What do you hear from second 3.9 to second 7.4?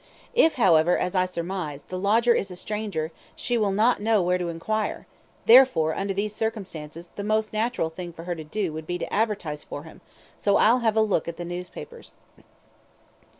know where to enquire; therefore, under these circumstances, the